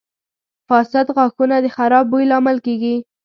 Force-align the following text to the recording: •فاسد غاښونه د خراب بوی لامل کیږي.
•فاسد 0.67 1.07
غاښونه 1.15 1.55
د 1.61 1.67
خراب 1.75 2.05
بوی 2.11 2.25
لامل 2.31 2.57
کیږي. 2.65 2.95